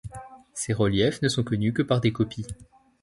Ces 0.55 0.73
reliefs 0.73 1.21
ne 1.21 1.27
sont 1.27 1.43
connus 1.43 1.73
que 1.73 1.83
par 1.83 2.01
des 2.01 2.11
copies. 2.11 2.47